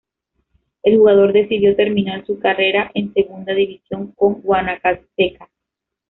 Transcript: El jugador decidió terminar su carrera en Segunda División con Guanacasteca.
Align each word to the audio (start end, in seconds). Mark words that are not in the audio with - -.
El 0.81 0.97
jugador 0.97 1.31
decidió 1.31 1.75
terminar 1.75 2.25
su 2.25 2.39
carrera 2.39 2.89
en 2.95 3.13
Segunda 3.13 3.53
División 3.53 4.11
con 4.13 4.41
Guanacasteca. 4.41 5.47